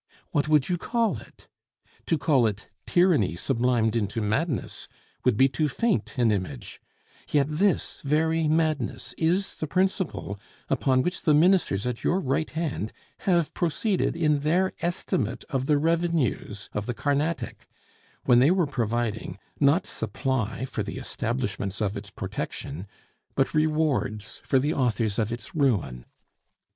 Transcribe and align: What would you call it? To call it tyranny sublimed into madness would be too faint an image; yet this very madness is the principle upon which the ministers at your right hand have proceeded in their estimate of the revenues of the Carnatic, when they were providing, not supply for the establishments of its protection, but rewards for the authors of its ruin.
What 0.31 0.47
would 0.49 0.67
you 0.67 0.79
call 0.79 1.19
it? 1.19 1.47
To 2.07 2.17
call 2.17 2.47
it 2.47 2.69
tyranny 2.87 3.35
sublimed 3.35 3.95
into 3.95 4.19
madness 4.19 4.87
would 5.23 5.37
be 5.37 5.47
too 5.47 5.69
faint 5.69 6.15
an 6.17 6.31
image; 6.31 6.81
yet 7.29 7.45
this 7.47 8.01
very 8.03 8.47
madness 8.47 9.13
is 9.15 9.53
the 9.53 9.67
principle 9.67 10.39
upon 10.71 11.03
which 11.03 11.21
the 11.21 11.35
ministers 11.35 11.85
at 11.85 12.03
your 12.03 12.19
right 12.19 12.49
hand 12.49 12.91
have 13.29 13.53
proceeded 13.53 14.15
in 14.15 14.39
their 14.39 14.73
estimate 14.81 15.43
of 15.51 15.67
the 15.67 15.77
revenues 15.77 16.67
of 16.73 16.87
the 16.87 16.95
Carnatic, 16.95 17.67
when 18.23 18.39
they 18.39 18.49
were 18.49 18.65
providing, 18.65 19.37
not 19.59 19.85
supply 19.85 20.65
for 20.65 20.81
the 20.81 20.97
establishments 20.97 21.79
of 21.79 21.95
its 21.95 22.09
protection, 22.09 22.87
but 23.35 23.53
rewards 23.53 24.41
for 24.43 24.57
the 24.57 24.73
authors 24.73 25.19
of 25.19 25.31
its 25.31 25.53
ruin. 25.53 26.05